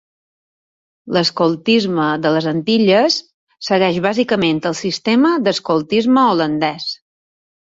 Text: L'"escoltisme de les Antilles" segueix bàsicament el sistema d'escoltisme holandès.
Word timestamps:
L'"escoltisme 1.17 2.05
de 2.23 2.31
les 2.37 2.47
Antilles" 2.53 3.17
segueix 3.67 4.01
bàsicament 4.09 4.63
el 4.71 4.79
sistema 4.81 5.35
d'escoltisme 5.49 6.25
holandès. 6.33 6.91